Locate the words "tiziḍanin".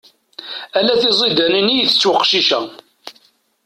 1.01-1.69